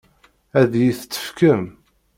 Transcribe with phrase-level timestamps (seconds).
[0.59, 1.63] Ad iyi-t-tefkem?